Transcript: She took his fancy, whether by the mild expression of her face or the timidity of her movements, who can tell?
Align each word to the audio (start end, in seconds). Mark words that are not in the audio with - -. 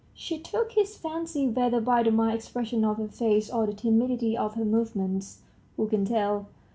She 0.15 0.39
took 0.39 0.71
his 0.71 0.97
fancy, 0.97 1.47
whether 1.47 1.79
by 1.79 2.01
the 2.01 2.09
mild 2.09 2.33
expression 2.33 2.83
of 2.83 2.97
her 2.97 3.07
face 3.07 3.51
or 3.51 3.67
the 3.67 3.73
timidity 3.73 4.35
of 4.35 4.55
her 4.55 4.65
movements, 4.65 5.41
who 5.77 5.87
can 5.87 6.05
tell? 6.05 6.47